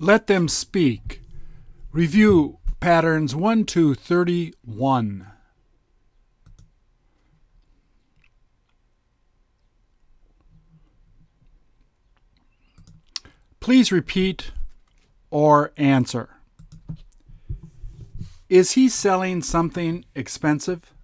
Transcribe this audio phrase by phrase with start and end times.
[0.00, 1.22] Let them speak.
[1.90, 5.26] Review patterns 1 to 31.
[13.58, 14.52] Please repeat
[15.30, 16.30] or answer.
[18.48, 20.94] Is he selling something expensive?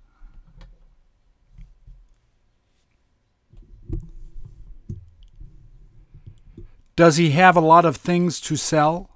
[6.96, 9.10] Does he have a lot of things to sell?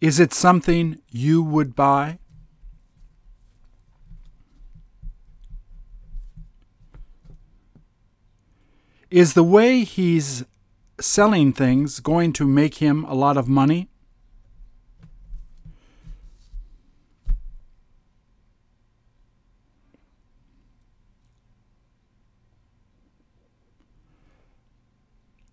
[0.00, 2.18] Is it something you would buy?
[9.10, 10.44] Is the way he's
[11.00, 13.88] selling things going to make him a lot of money?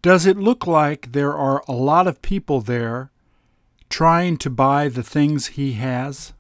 [0.02, 3.12] Does it look like there are a lot of people there
[3.90, 6.34] trying to buy the things he has?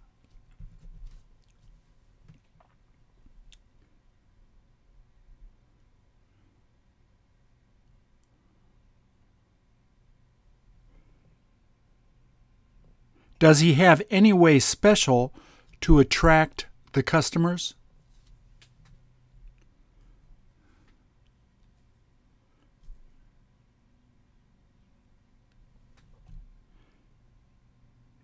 [13.39, 15.33] Does he have any way special
[15.81, 17.75] to attract the customers?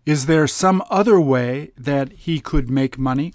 [0.06, 3.34] Is there some other way that he could make money?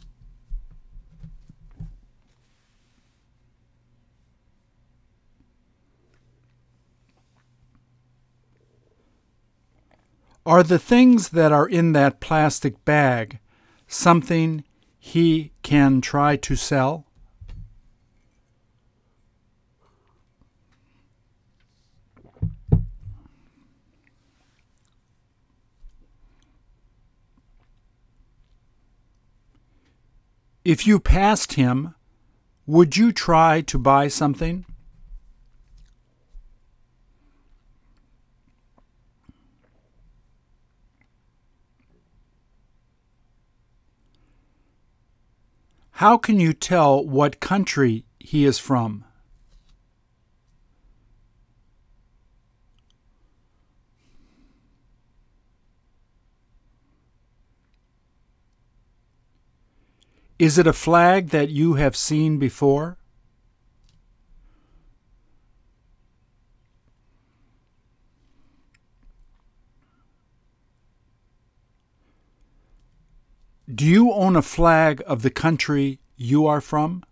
[10.45, 13.39] Are the things that are in that plastic bag
[13.87, 14.65] something
[14.99, 17.08] he can try to sell?
[30.69, 31.95] If you passed him,
[32.67, 34.67] would you try to buy something?
[45.93, 49.07] How can you tell what country he is from?
[60.39, 62.97] Is it a flag that you have seen before?
[73.69, 77.03] Do you own a flag of the country you are from?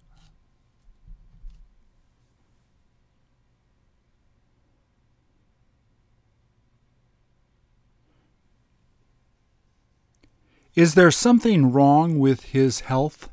[10.77, 13.31] Is there something wrong with his health?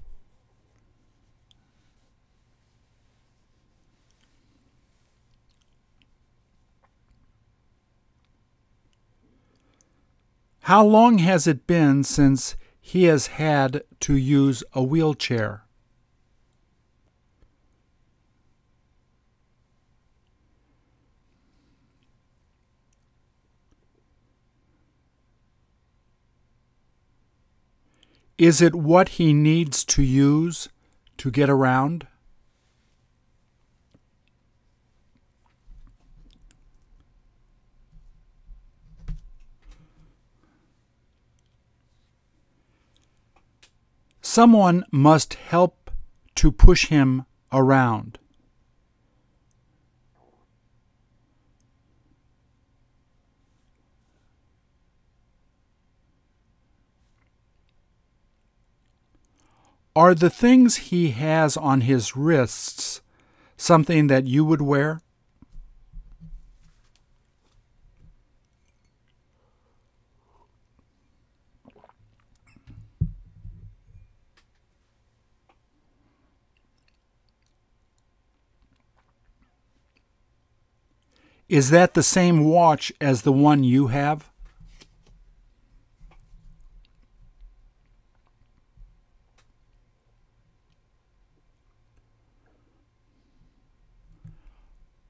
[10.62, 15.63] How long has it been since he has had to use a wheelchair?
[28.38, 30.68] Is it what he needs to use
[31.18, 32.08] to get around?
[44.22, 45.92] Someone must help
[46.36, 48.18] to push him around.
[59.96, 63.02] Are the things he has on his wrists
[63.58, 65.02] something that you would wear?
[81.48, 84.33] Is that the same watch as the one you have?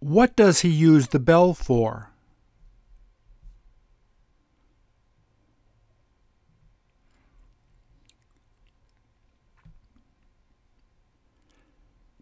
[0.03, 2.11] What does he use the bell for?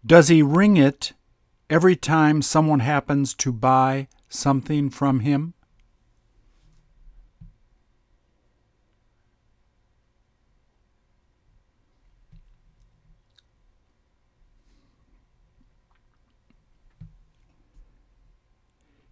[0.05, 1.13] Does he ring it
[1.71, 5.55] every time someone happens to buy something from him?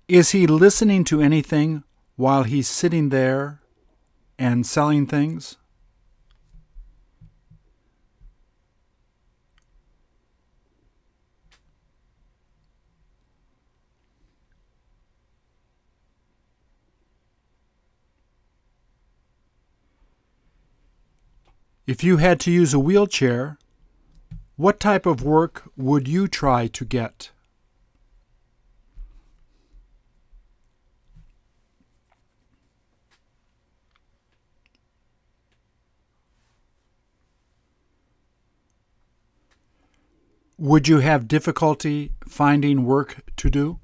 [0.10, 1.84] Is he listening to anything
[2.16, 3.62] while he's sitting there
[4.40, 5.58] and selling things?
[21.86, 23.60] If you had to use a wheelchair,
[24.56, 27.30] what type of work would you try to get?
[40.62, 43.80] Would you have difficulty finding work to do?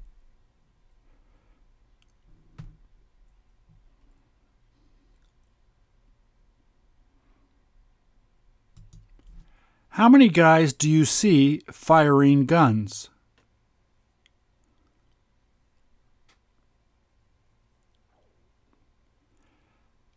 [9.88, 13.08] How many guys do you see firing guns?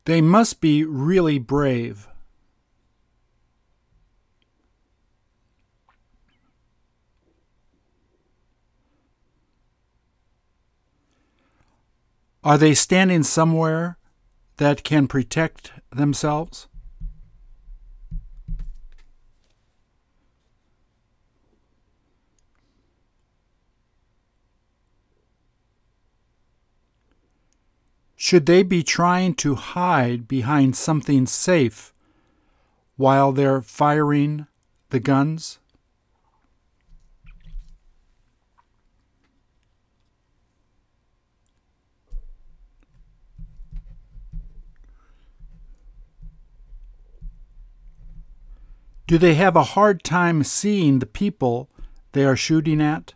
[0.03, 2.09] They must be really brave.
[12.43, 13.97] Are they standing somewhere
[14.57, 16.67] that can protect themselves?
[28.15, 31.93] Should they be trying to hide behind something safe
[32.95, 34.45] while they're firing
[34.89, 35.59] the guns?
[49.09, 51.67] Do they have a hard time seeing the people
[52.11, 53.15] they are shooting at?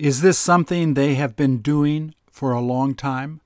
[0.00, 3.40] Is this something they have been doing for a long time?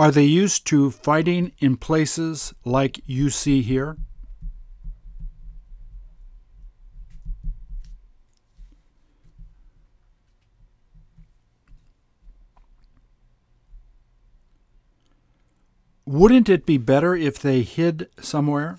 [0.00, 3.98] Are they used to fighting in places like you see here?
[16.06, 18.78] Wouldn't it be better if they hid somewhere?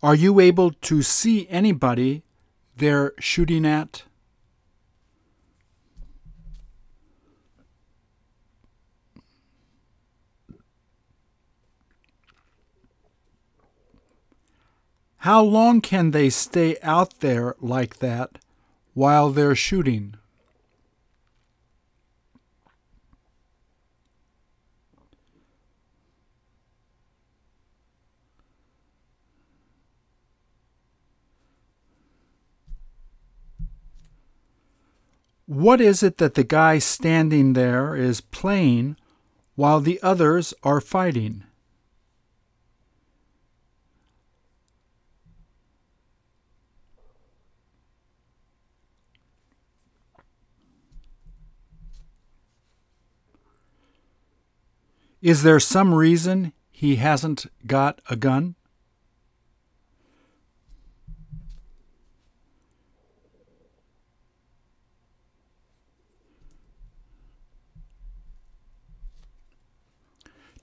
[0.00, 2.22] Are you able to see anybody
[2.76, 4.04] they're shooting at?
[15.22, 18.38] How long can they stay out there like that
[18.94, 20.14] while they're shooting?
[35.48, 38.98] What is it that the guy standing there is playing
[39.54, 41.42] while the others are fighting?
[55.22, 58.57] Is there some reason he hasn't got a gun?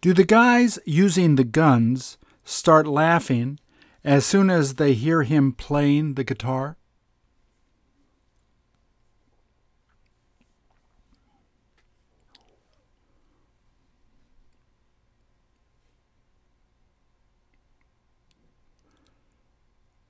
[0.05, 3.59] Do the guys using the guns start laughing
[4.03, 6.77] as soon as they hear him playing the guitar?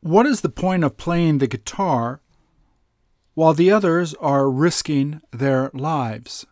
[0.02, 2.20] What is the point of playing the guitar
[3.34, 6.46] while the others are risking their lives?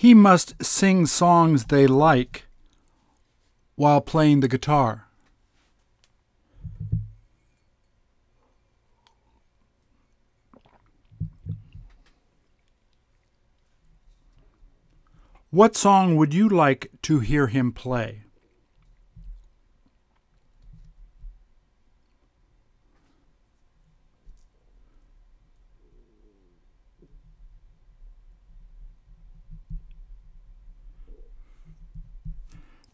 [0.00, 2.46] He must sing songs they like
[3.74, 5.08] while playing the guitar.
[15.50, 18.27] What song would you like to hear him play?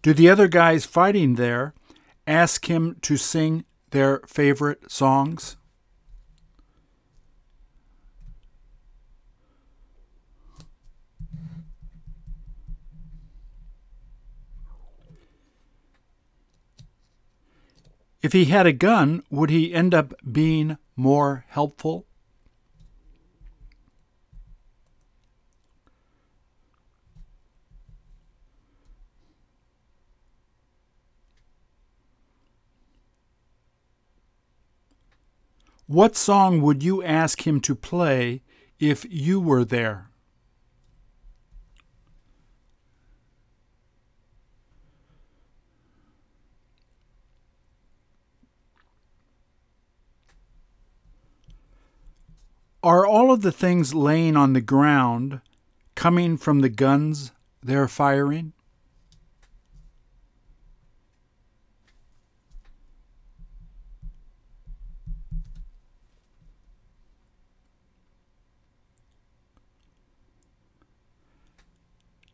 [0.04, 1.72] Do the other guys fighting there
[2.26, 5.56] ask him to sing their favorite songs?
[18.20, 22.04] If he had a gun, would he end up being more helpful?
[35.86, 38.40] What song would you ask him to play
[38.80, 40.08] if you were there?
[52.82, 55.42] Are all of the things laying on the ground
[55.94, 57.30] coming from the guns
[57.62, 58.53] they're firing?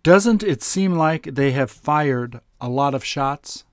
[0.03, 3.65] Doesn't it seem like they have fired a lot of shots?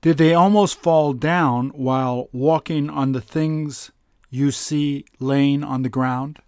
[0.00, 3.92] Did they almost fall down while walking on the things
[4.30, 6.40] you see laying on the ground?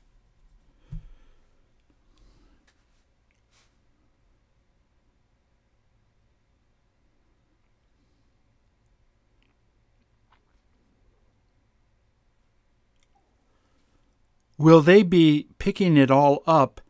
[14.56, 16.80] Will they be picking it all up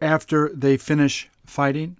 [0.00, 1.96] after they finish fighting?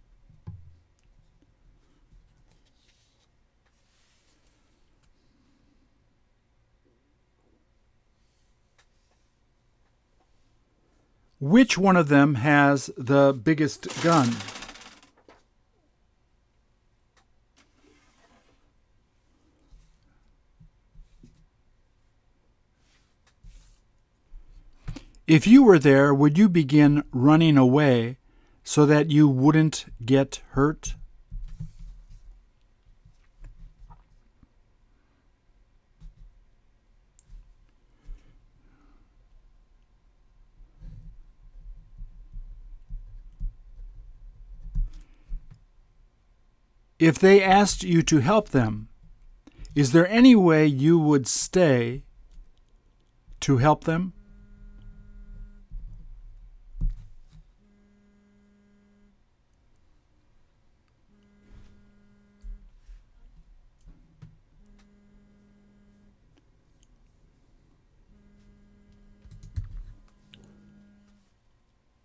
[11.41, 14.35] Which one of them has the biggest gun?
[25.27, 28.19] If you were there, would you begin running away
[28.63, 30.97] so that you wouldn't get hurt?
[46.99, 48.89] If they asked you to help them,
[49.75, 52.05] is there any way you would stay
[53.41, 54.13] to help them?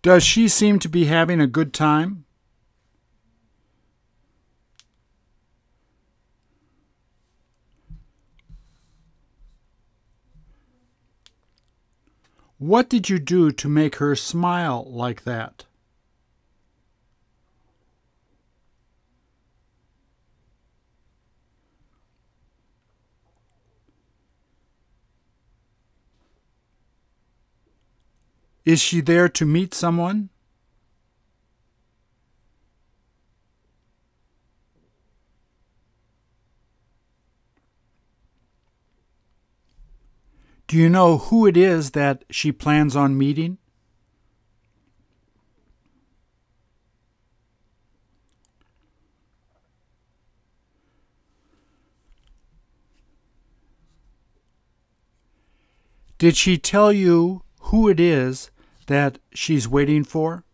[0.02, 2.24] Does she seem to be having a good time?
[12.56, 15.64] What did you do to make her smile like that?
[28.64, 30.28] Is she there to meet someone?
[40.66, 43.58] Do you know who it is that she plans on meeting?
[56.18, 58.50] Did she tell you who it is
[58.88, 60.44] that she's waiting for?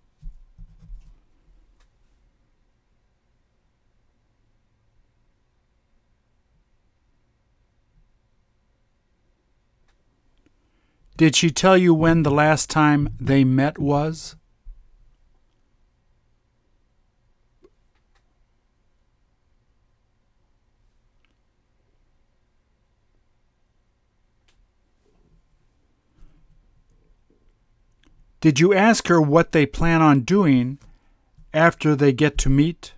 [11.16, 14.37] Did she tell you when the last time they met was?
[28.46, 30.78] Did you ask her what they plan on doing
[31.52, 32.92] after they get to meet?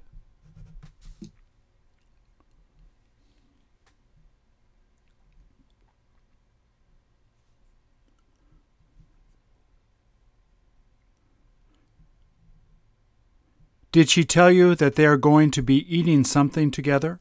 [13.90, 17.20] Did she tell you that they are going to be eating something together?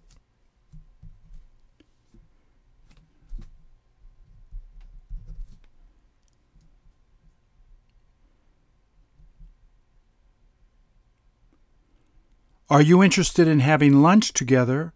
[12.70, 14.92] Are you interested in having lunch together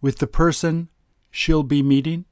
[0.00, 0.88] with the person
[1.30, 2.24] she'll be meeting?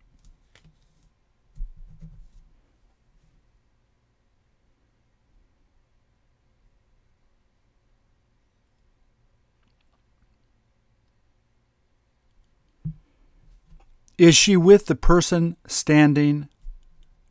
[14.18, 16.48] Is she with the person standing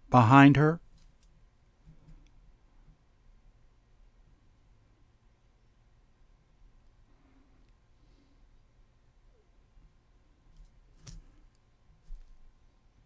[0.10, 0.80] behind her?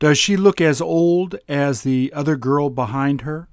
[0.05, 3.49] Does she look as old as the other girl behind her?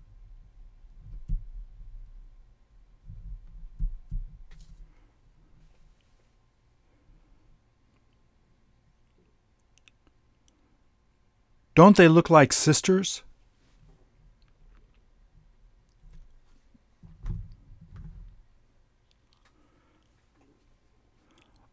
[11.75, 13.23] Don't they look like sisters?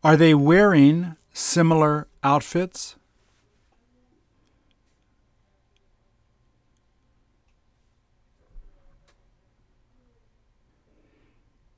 [0.01, 2.95] Are they wearing similar outfits?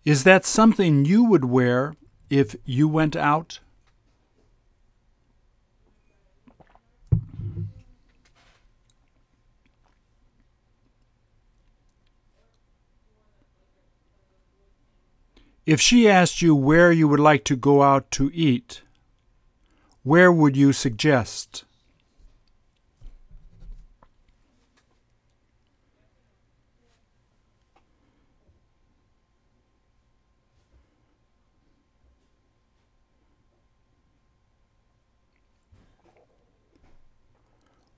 [0.03, 1.93] Is that something you would wear
[2.29, 3.59] if you went out?
[15.67, 18.81] If she asked you where you would like to go out to eat,
[20.01, 21.63] where would you suggest?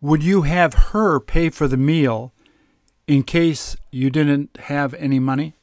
[0.03, 2.33] Would you have her pay for the meal
[3.07, 5.53] in case you didn't have any money?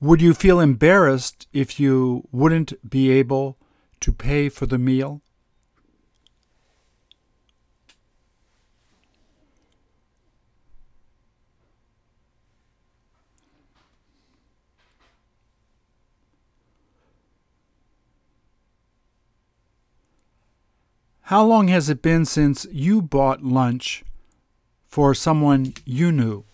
[0.00, 3.58] Would you feel embarrassed if you wouldn't be able
[3.98, 5.23] to pay for the meal?
[21.28, 24.04] How long has it been since you bought lunch
[24.86, 26.44] for someone you knew?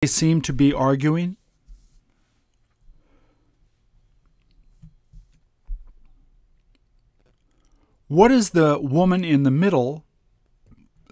[0.00, 1.39] They seem to be arguing.
[8.10, 10.04] What is the woman in the middle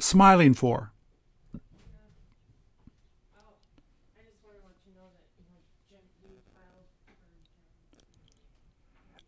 [0.01, 0.91] smiling for?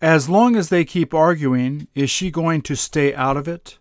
[0.03, 3.79] As long as they keep arguing, is she going to stay out of it?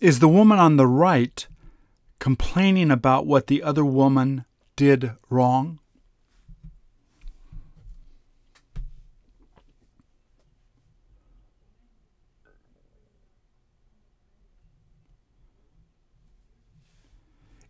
[0.00, 1.46] Is the woman on the right
[2.18, 5.78] complaining about what the other woman did wrong?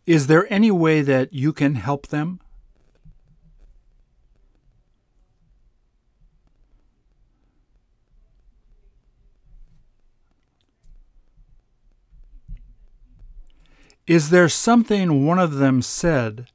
[0.06, 2.40] Is there any way that you can help them?
[14.06, 16.48] Is there something one of them said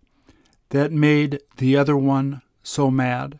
[0.69, 3.39] that made the other one so mad?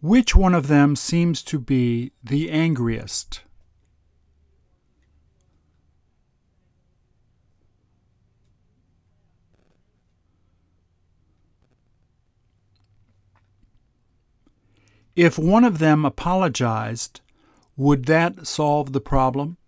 [0.00, 3.42] Which one of them seems to be the angriest?
[15.22, 17.20] If one of them apologized,
[17.76, 19.58] would that solve the problem?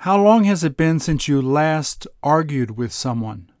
[0.00, 3.51] How long has it been since you last argued with someone?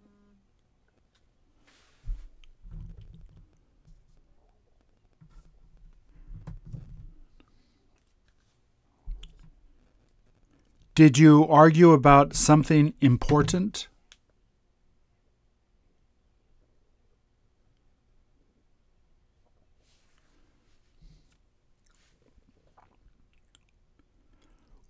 [10.94, 13.88] Did you argue about something important?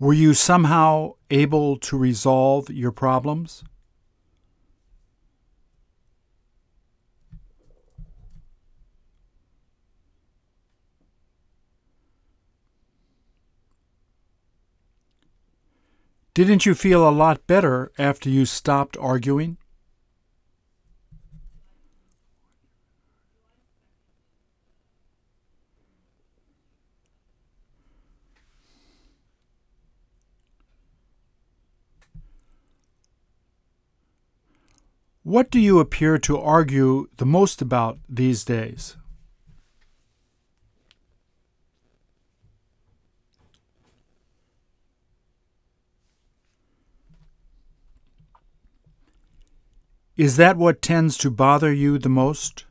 [0.01, 3.63] Were you somehow able to resolve your problems?
[16.35, 19.59] Didn't you feel a lot better after you stopped arguing?
[35.23, 38.97] What do you appear to argue the most about these days?
[50.23, 52.65] Is that what tends to bother you the most?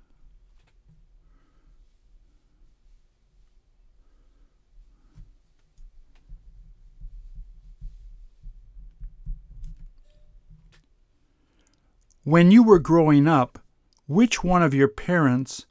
[12.24, 13.60] When you were growing up,
[14.08, 15.66] which one of your parents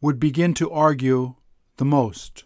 [0.00, 1.34] would begin to argue
[1.76, 2.44] the most?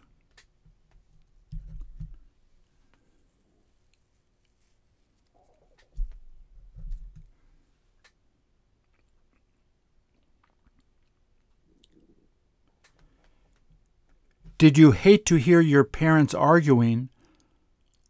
[14.59, 17.11] Did you hate to hear your parents arguing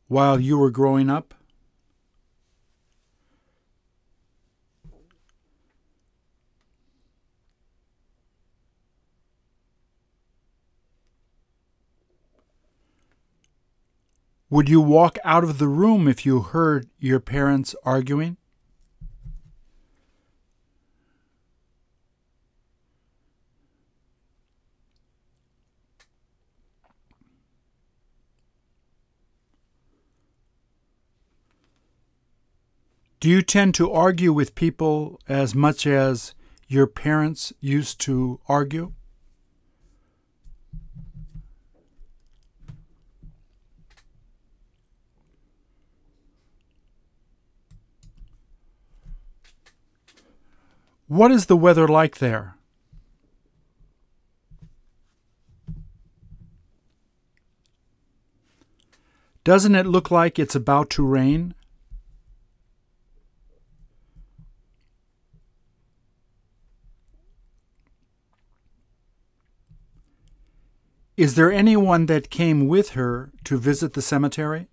[0.06, 1.34] while you were growing up?
[14.48, 18.38] Would you walk out of the room if you heard your parents arguing?
[33.20, 36.34] Do you tend to argue with people as much as
[36.68, 38.92] your parents used to argue?
[51.08, 52.54] What is the weather like there?
[59.42, 61.54] Doesn't it look like it's about to rain?
[71.18, 74.68] Is there anyone that came with her to visit the cemetery?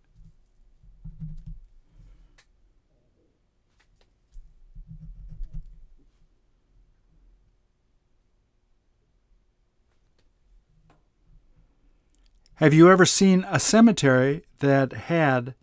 [12.58, 15.56] Have you ever seen a cemetery that had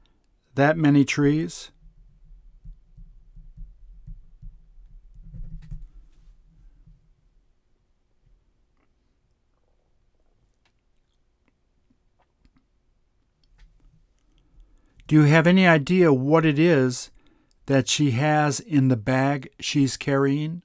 [0.57, 1.71] that many trees?
[15.13, 17.11] Do you have any idea what it is
[17.67, 20.63] that she has in the bag she's carrying?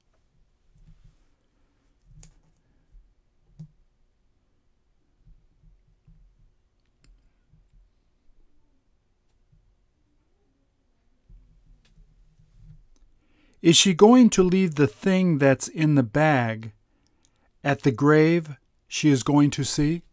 [13.60, 16.72] Is she going to leave the thing that's in the bag
[17.62, 18.56] at the grave
[18.86, 20.04] she is going to see?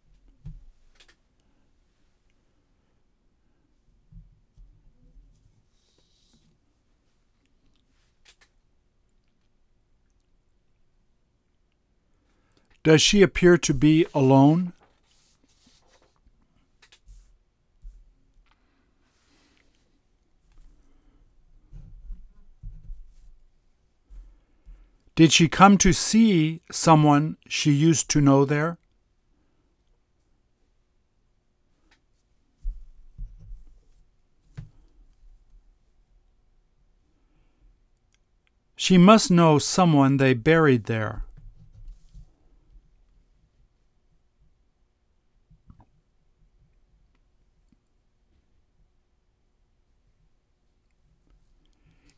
[12.86, 14.72] Does she appear to be alone?
[25.16, 28.78] Did she come to see someone she used to know there?
[38.76, 41.25] She must know someone they buried there.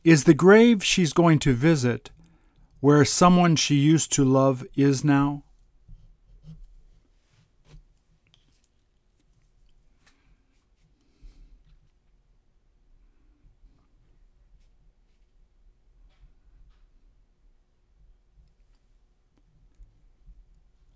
[0.03, 2.09] Is the grave she's going to visit
[2.79, 5.43] where someone she used to love is now?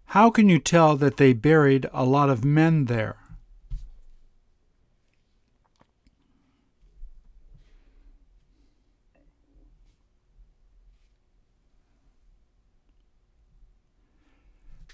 [0.06, 3.23] How can you tell that they buried a lot of men there?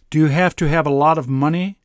[0.09, 1.77] Do you have to have a lot of money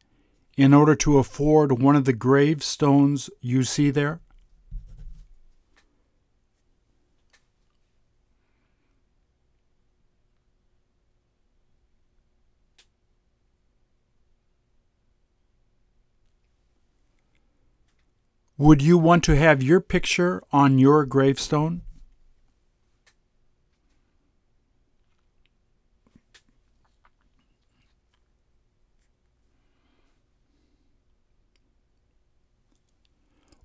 [0.56, 4.20] in order to afford one of the gravestones you see there?
[18.56, 21.82] Would you want to have your picture on your gravestone?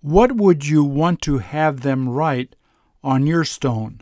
[0.02, 2.56] What would you want to have them write
[3.04, 4.02] on your stone?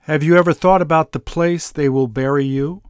[0.00, 2.82] Have you ever thought about the place they will bury you?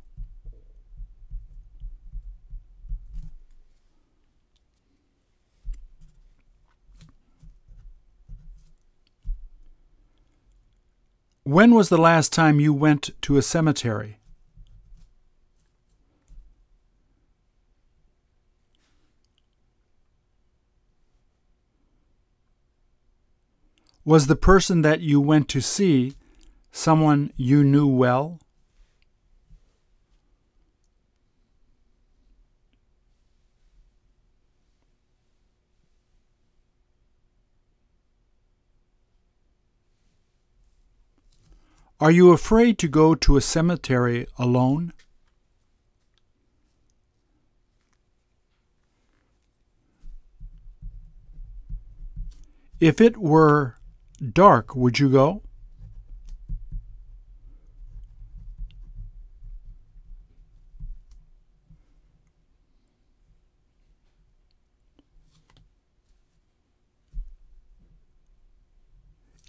[11.52, 14.16] When was the last time you went to a cemetery?
[24.02, 26.14] Was the person that you went to see
[26.70, 28.40] someone you knew well?
[42.02, 44.92] Are you afraid to go to a cemetery alone?
[52.80, 53.76] If it were
[54.32, 55.42] dark, would you go?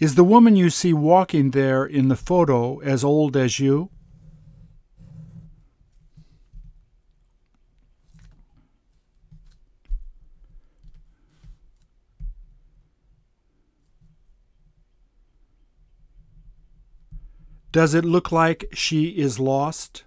[0.04, 3.88] Is the woman you see walking there in the photo as old as you?
[17.72, 20.04] Does it look like she is lost?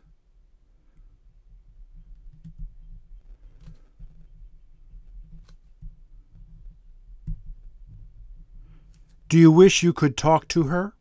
[9.30, 10.94] Do you wish you could talk to her?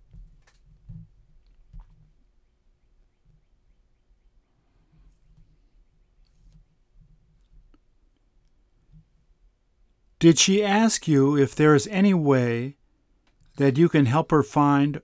[10.19, 12.77] Did she ask you if there is any way
[13.59, 15.01] that you can help her find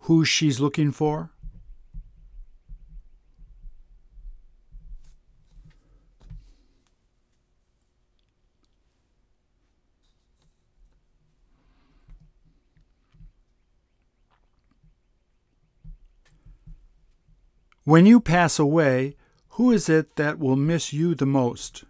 [0.00, 1.32] who she's looking for?
[17.88, 19.16] When you pass away,
[19.52, 21.84] who is it that will miss you the most?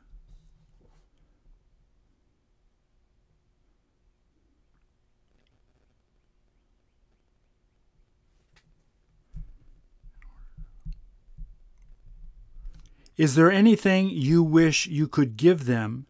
[13.16, 16.06] Is there anything you wish you could give them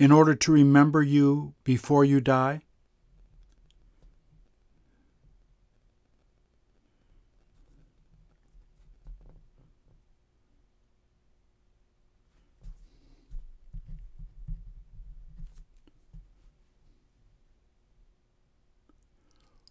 [0.00, 2.62] in order to remember you before you die?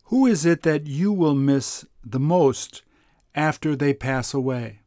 [0.10, 2.82] Who is it that you will miss the most
[3.36, 4.80] after they pass away?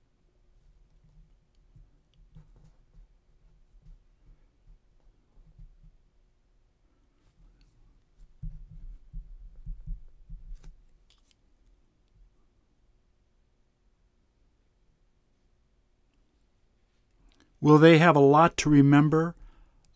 [17.61, 19.37] Will they have a lot to remember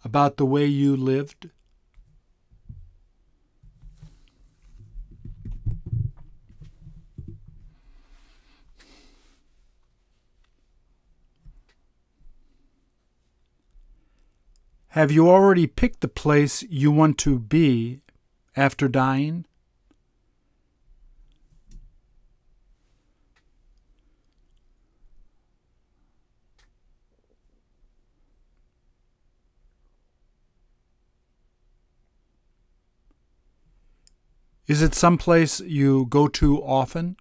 [0.05, 1.51] about the way you lived?
[14.96, 18.00] Have you already picked the place you want to be
[18.56, 19.44] after dying?
[34.66, 37.18] Is it someplace you go to often?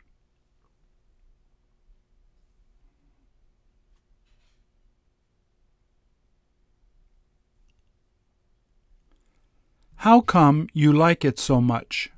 [10.05, 12.11] How come you like it so much?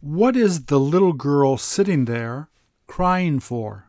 [0.00, 2.48] What is the little girl sitting there
[2.86, 3.85] crying for?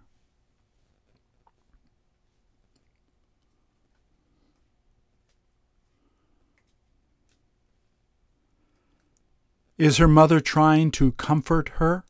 [9.78, 12.04] Is her mother trying to comfort her?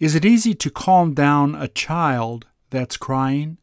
[0.00, 3.58] Is it easy to calm down a child that's crying?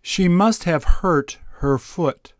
[0.00, 2.32] She must have hurt her foot.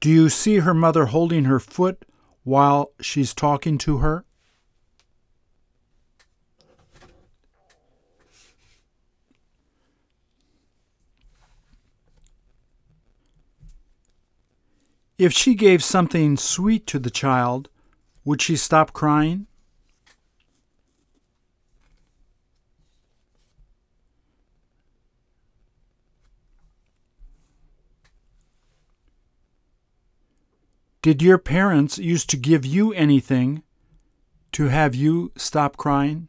[0.00, 2.04] Do you see her mother holding her foot
[2.44, 4.24] while she's talking to her?
[15.18, 17.68] If she gave something sweet to the child,
[18.24, 19.48] would she stop crying?
[31.08, 33.62] Did your parents used to give you anything
[34.52, 36.28] to have you stop crying?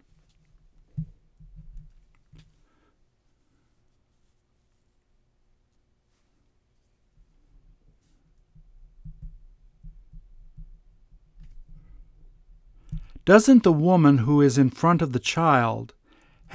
[13.26, 15.94] Doesn't the woman who is in front of the child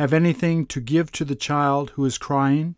[0.01, 2.77] have anything to give to the child who is crying?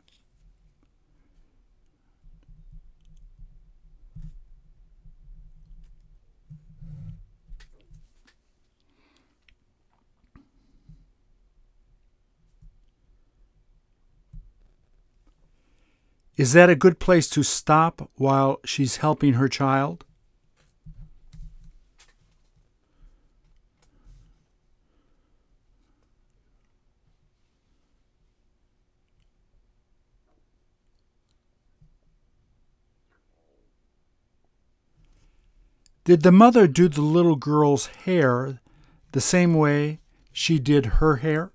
[16.37, 20.05] Is that a good place to stop while she's helping her child?
[36.05, 38.61] Did the mother do the little girl's hair
[39.13, 40.01] the same way
[40.33, 41.51] she did her hair?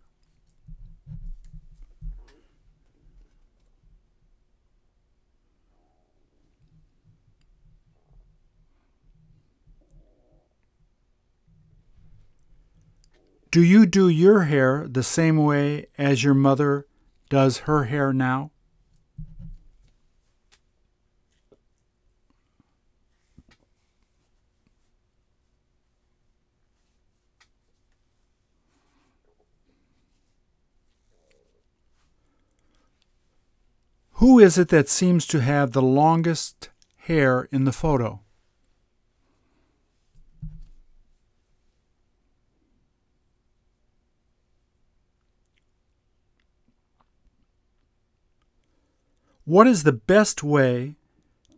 [13.51, 16.87] Do you do your hair the same way as your mother
[17.29, 18.51] does her hair now?
[34.13, 38.21] Who is it that seems to have the longest hair in the photo?
[49.45, 50.95] What is the best way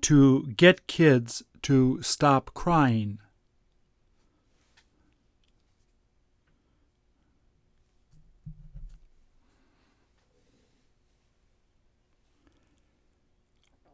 [0.02, 3.20] to get kids to stop crying?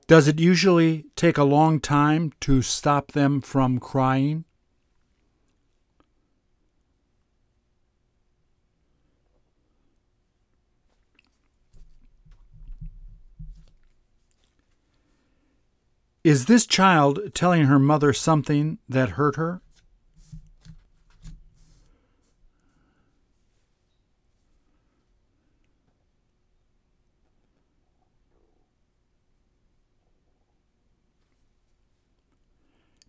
[0.06, 4.46] Does it usually take a long time to stop them from crying?
[16.30, 19.64] Is this child telling her mother something that hurt her?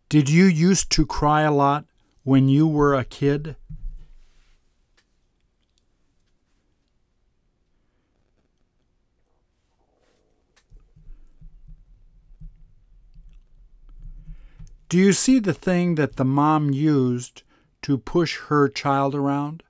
[0.08, 1.84] Did you used to cry a lot
[2.22, 3.56] when you were a kid?
[14.91, 17.45] Do you see the thing that the mom used
[17.82, 19.62] to push her child around?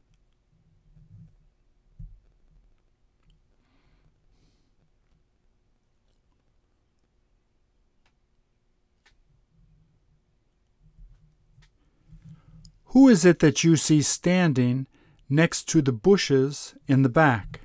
[12.85, 14.87] Who is it that you see standing
[15.29, 17.61] next to the bushes in the back?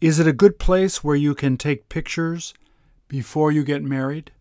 [0.00, 2.52] Is it a good place where you can take pictures
[3.08, 4.32] before you get married?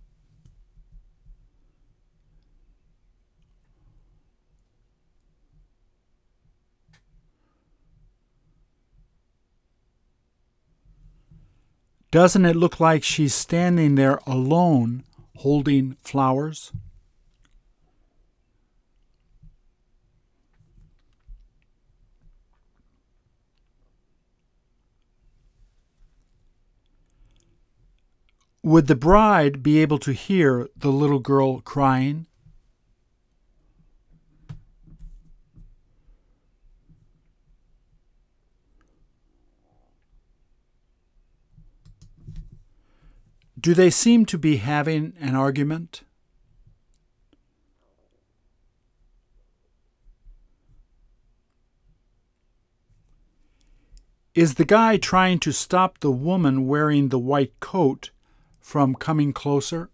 [12.11, 15.03] Doesn't it look like she's standing there alone
[15.37, 16.71] holding flowers?
[28.65, 32.27] Would the bride be able to hear the little girl crying?
[43.59, 46.03] Do they seem to be having an argument?
[54.33, 58.11] Is the guy trying to stop the woman wearing the white coat
[58.63, 59.89] from coming closer?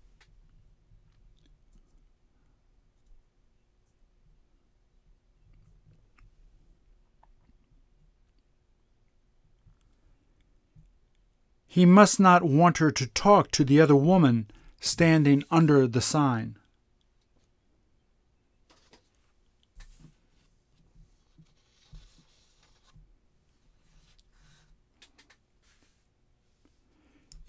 [11.65, 14.49] He must not want her to talk to the other woman
[14.79, 16.58] standing under the sign.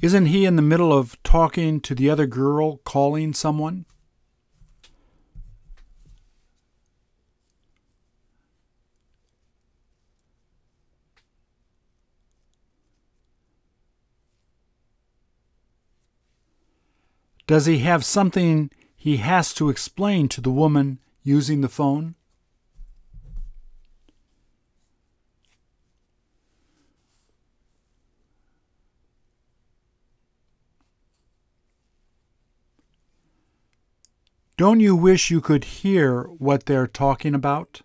[0.00, 3.84] Isn't he in the middle of talking to the other girl, calling someone?
[17.46, 22.14] Does he have something he has to explain to the woman using the phone?
[34.60, 37.80] Don't you wish you could hear what they're talking about?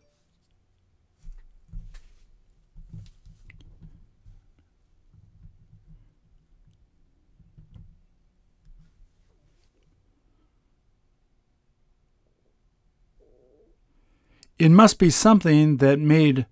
[14.59, 16.45] It must be something that made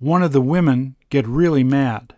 [0.00, 2.17] one of the women get really mad.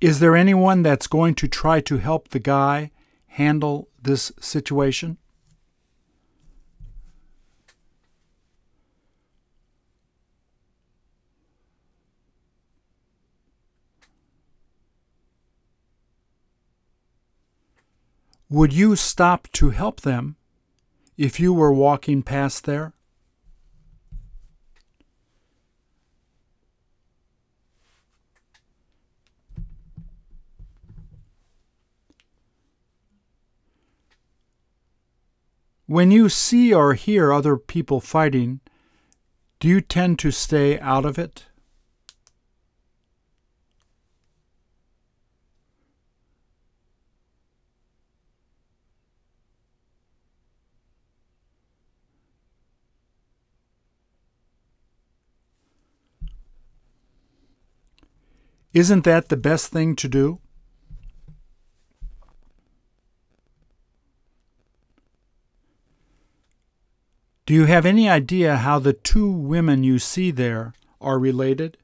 [0.00, 2.92] Is there anyone that's going to try to help the guy
[3.26, 5.18] handle this situation?
[18.50, 20.36] Would you stop to help them
[21.16, 22.94] if you were walking past there?
[35.88, 38.60] When you see or hear other people fighting,
[39.58, 41.46] do you tend to stay out of it?
[58.74, 60.40] Isn't that the best thing to do?
[67.48, 71.78] Do you have any idea how the two women you see there are related?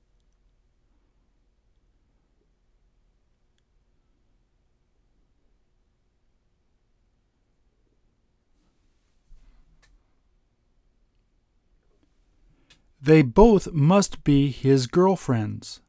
[13.00, 15.80] They both must be his girlfriends.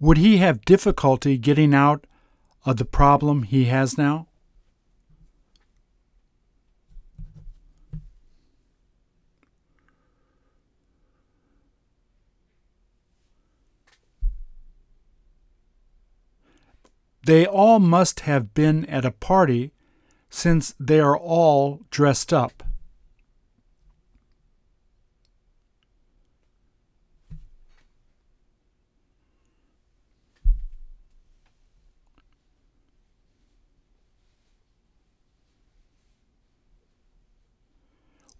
[0.00, 2.06] Would he have difficulty getting out
[2.64, 4.28] of the problem he has now?
[17.24, 19.72] They all must have been at a party
[20.28, 22.64] since they are all dressed up.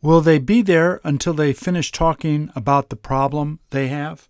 [0.02, 4.28] Will they be there until they finish talking about the problem they have?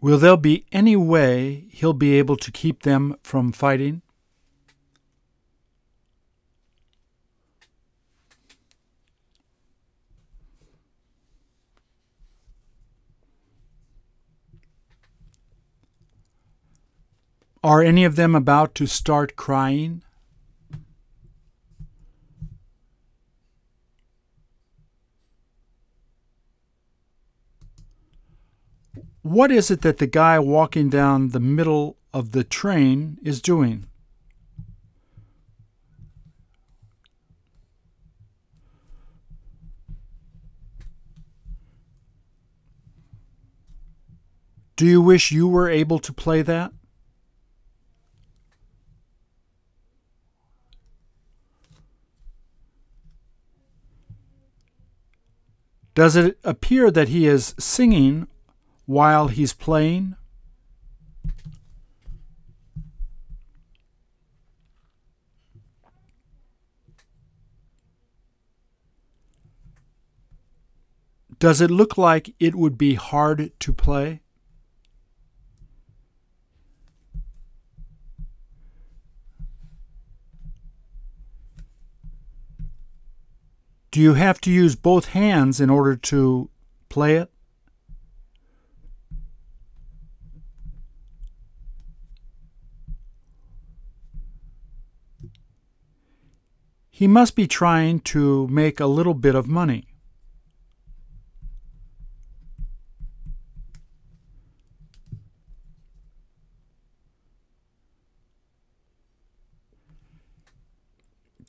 [0.00, 4.00] Will there be any way he'll be able to keep them from fighting?
[17.62, 20.02] Are any of them about to start crying?
[29.20, 33.84] What is it that the guy walking down the middle of the train is doing?
[44.76, 46.72] Do you wish you were able to play that?
[55.94, 58.28] Does it appear that he is singing
[58.86, 60.16] while he's playing?
[71.38, 74.20] Does it look like it would be hard to play?
[83.90, 86.48] Do you have to use both hands in order to
[86.88, 87.30] play it?
[96.90, 99.89] He must be trying to make a little bit of money.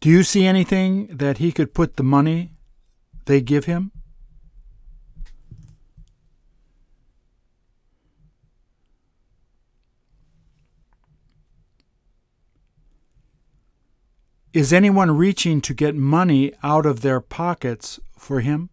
[0.01, 2.55] Do you see anything that he could put the money
[3.25, 3.91] they give him?
[14.53, 18.71] Is anyone reaching to get money out of their pockets for him?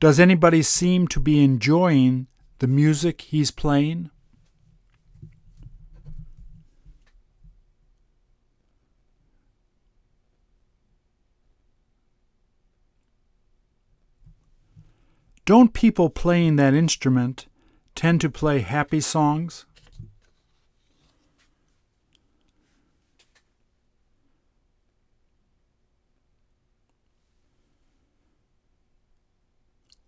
[0.00, 2.26] Does anybody seem to be enjoying
[2.58, 4.08] the music he's playing?
[15.44, 17.46] Don't people playing that instrument
[17.94, 19.66] tend to play happy songs?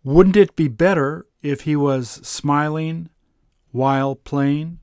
[0.04, 3.08] Wouldn't it be better if he was smiling
[3.70, 4.80] while playing?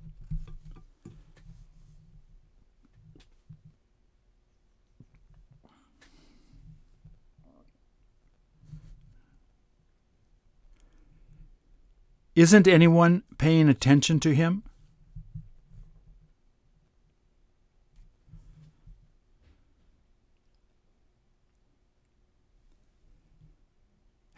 [12.36, 14.64] Isn't anyone paying attention to him?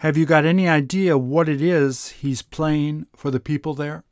[0.02, 4.04] Have you got any idea what it is he's playing for the people there?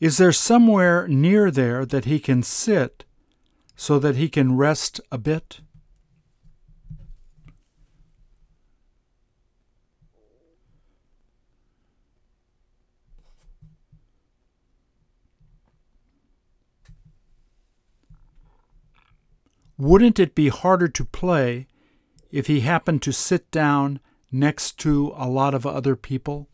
[0.00, 3.04] Is there somewhere near there that he can sit
[3.76, 5.60] so that he can rest a bit?
[19.76, 21.66] Wouldn't it be harder to play
[22.30, 23.98] if he happened to sit down
[24.30, 26.48] next to a lot of other people?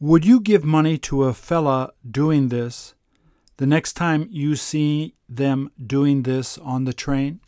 [0.00, 2.94] Would you give money to a fella doing this
[3.56, 7.40] the next time you see them doing this on the train?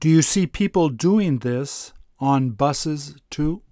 [0.00, 3.62] Do you see people doing this on buses too?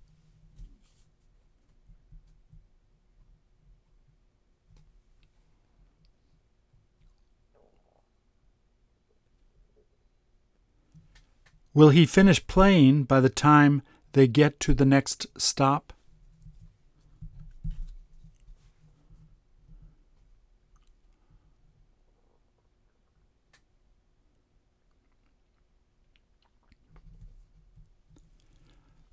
[11.75, 13.81] Will he finish playing by the time
[14.13, 15.93] they get to the next stop?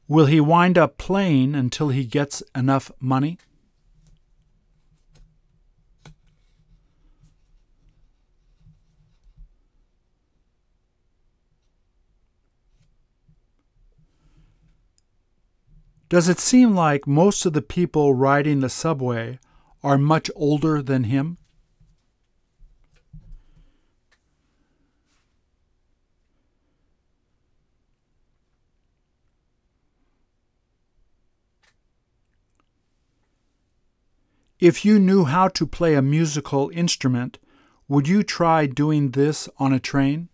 [0.09, 3.37] Will he wind up playing until he gets enough money?
[16.09, 19.37] Does it seem like most of the people riding the subway
[19.83, 21.37] are much older than him?
[34.59, 37.37] If you knew how to play a musical instrument,
[37.87, 40.29] would you try doing this on a train?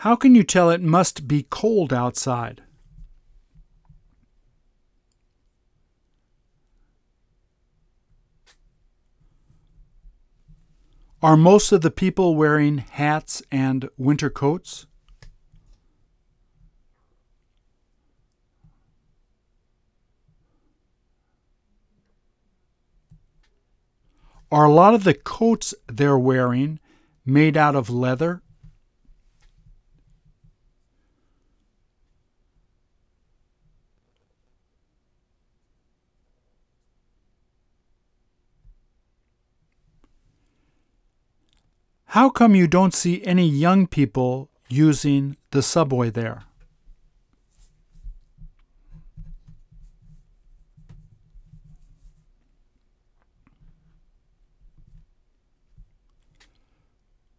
[0.00, 2.62] How can you tell it must be cold outside?
[11.22, 14.86] Are most of the people wearing hats and winter coats?
[24.50, 26.80] Are a lot of the coats they're wearing
[27.26, 28.40] made out of leather?
[42.14, 46.42] How come you don't see any young people using the subway there?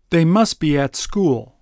[0.10, 1.58] They must be at school.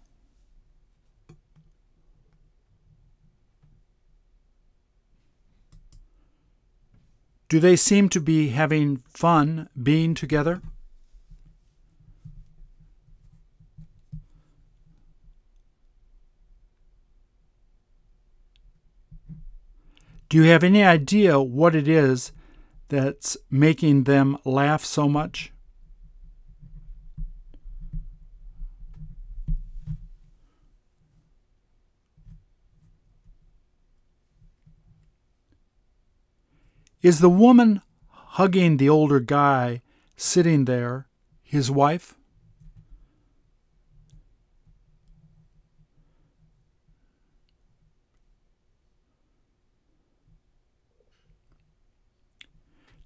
[7.47, 10.62] Do they seem to be having fun being together?
[20.30, 22.32] Do you have any idea what it is
[22.89, 25.51] that's making them laugh so much?
[37.01, 39.82] Is the woman hugging the older guy
[40.15, 41.07] sitting there
[41.41, 42.18] his wife?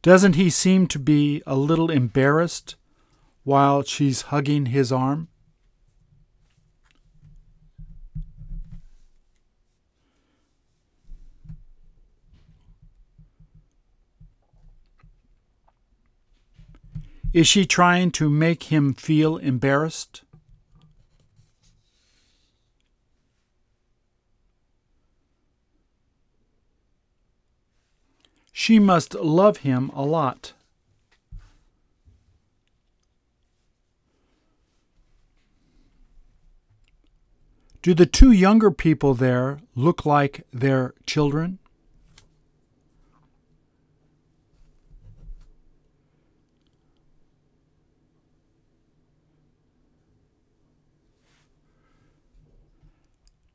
[0.04, 2.76] Doesn't he seem to be a little embarrassed
[3.46, 5.30] while she's hugging his arm?
[17.32, 20.24] Is she trying to make him feel embarrassed?
[28.56, 30.54] She must love him a lot.
[37.82, 41.58] Do the two younger people there look like their children?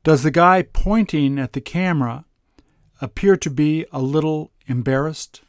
[0.03, 2.25] Does the guy pointing at the camera
[3.01, 5.41] appear to be a little embarrassed?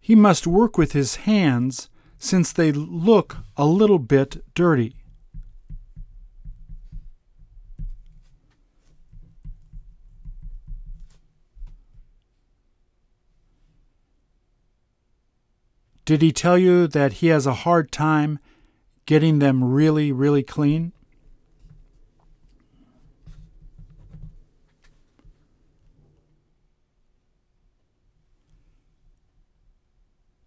[0.00, 5.01] He must work with his hands since they look a little bit dirty.
[16.04, 18.40] Did he tell you that he has a hard time
[19.06, 20.92] getting them really, really clean?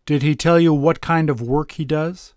[0.05, 2.33] Did he tell you what kind of work he does?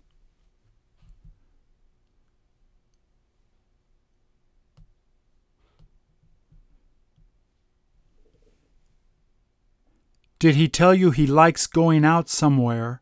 [10.39, 13.01] Did he tell you he likes going out somewhere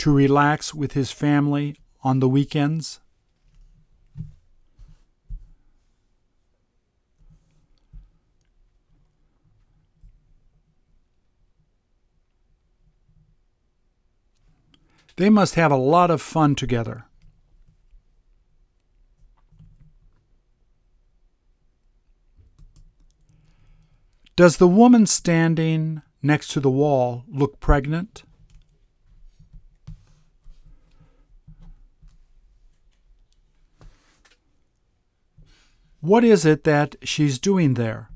[0.00, 3.00] to relax with his family on the weekends?
[15.16, 17.04] They must have a lot of fun together.
[24.34, 28.22] Does the woman standing next to the wall look pregnant?
[36.00, 38.08] What is it that she's doing there?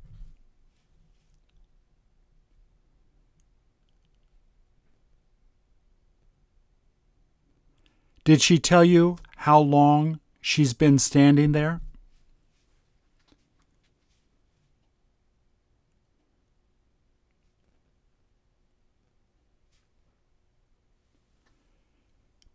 [8.24, 11.82] Did she tell you how long she's been standing there?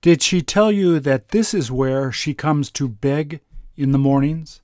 [0.01, 3.41] Did she tell you that this is where she comes to beg
[3.75, 4.61] in the mornings?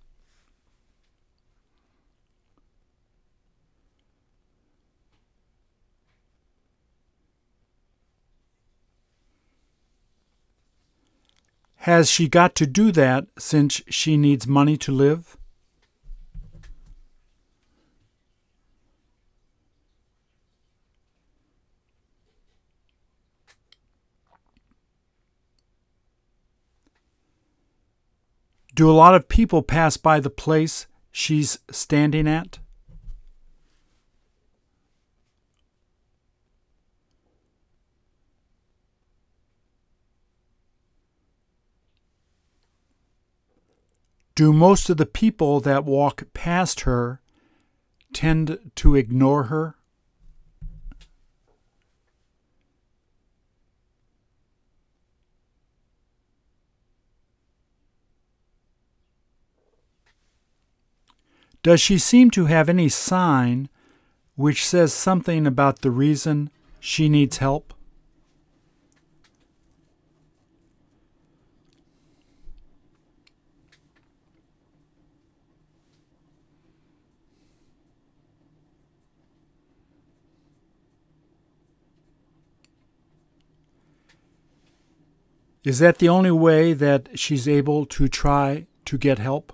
[11.85, 15.37] Has she got to do that since she needs money to live?
[28.73, 32.57] Do a lot of people pass by the place she's standing at?
[44.35, 47.21] Do most of the people that walk past her
[48.11, 49.77] tend to ignore her?
[61.63, 63.69] Does she seem to have any sign
[64.35, 67.74] which says something about the reason she needs help?
[85.65, 89.51] Is that the only way that she's able to try to get help?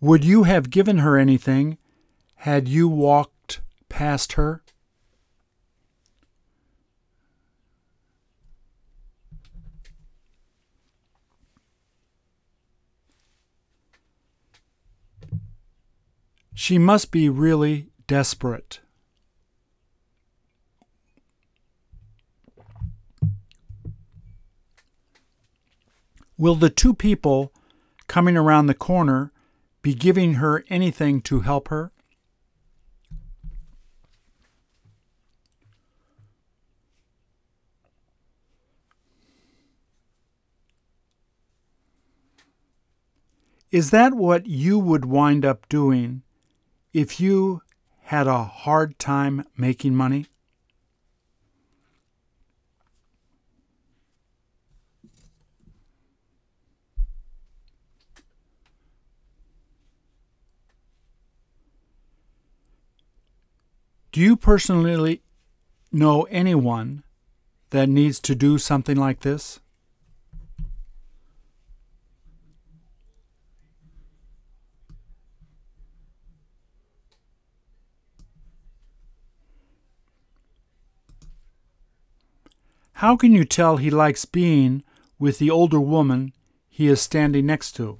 [0.00, 1.76] Would you have given her anything
[2.36, 4.61] had you walked past her?
[16.54, 18.80] She must be really desperate.
[26.36, 27.52] Will the two people
[28.06, 29.32] coming around the corner
[29.80, 31.92] be giving her anything to help her?
[43.70, 46.22] Is that what you would wind up doing
[46.92, 47.62] if you
[48.02, 50.26] had a hard time making money?
[64.10, 65.22] Do you personally
[65.90, 67.02] know anyone
[67.70, 69.61] that needs to do something like this?
[83.02, 84.84] How can you tell he likes being
[85.18, 86.32] with the older woman
[86.68, 87.98] he is standing next to?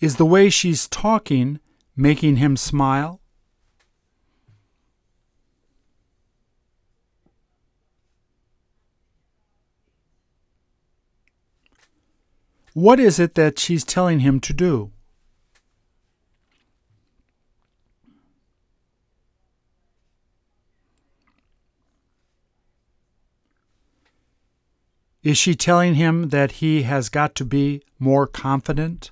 [0.00, 1.60] Is the way she's talking
[1.94, 3.19] making him smile?
[12.72, 14.92] What is it that she's telling him to do?
[25.22, 29.10] Is she telling him that he has got to be more confident?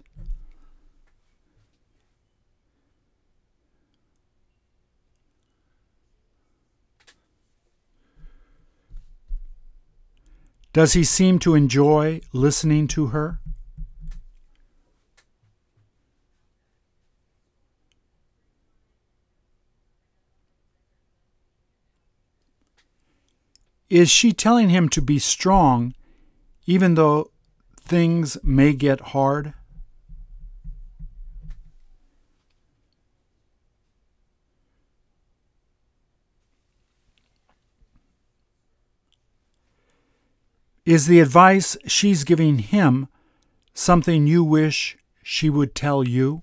[10.72, 13.40] Does he seem to enjoy listening to her?
[23.90, 25.94] Is she telling him to be strong
[26.66, 27.30] even though
[27.80, 29.54] things may get hard?
[40.84, 43.08] Is the advice she's giving him
[43.74, 46.40] something you wish she would tell you?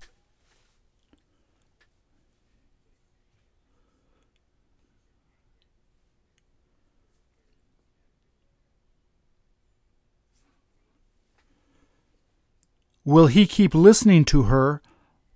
[13.06, 14.82] Will he keep listening to her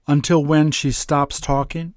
[0.09, 1.95] until when she stops talking?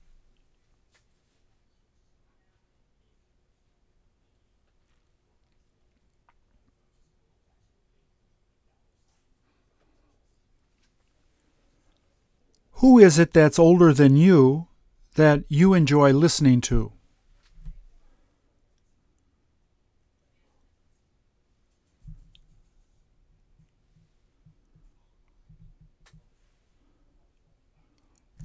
[12.74, 14.68] Who is it that's older than you
[15.16, 16.93] that you enjoy listening to?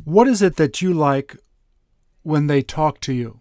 [0.09, 1.36] What is it that you like
[2.22, 3.40] when they talk to you?